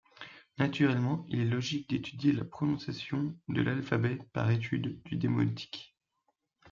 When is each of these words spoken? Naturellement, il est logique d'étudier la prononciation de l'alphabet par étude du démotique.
Naturellement, 0.57 1.27
il 1.29 1.41
est 1.41 1.45
logique 1.45 1.87
d'étudier 1.91 2.31
la 2.31 2.43
prononciation 2.43 3.37
de 3.49 3.61
l'alphabet 3.61 4.17
par 4.33 4.49
étude 4.49 4.99
du 5.03 5.15
démotique. 5.15 5.95